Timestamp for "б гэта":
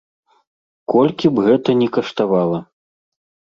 1.37-1.77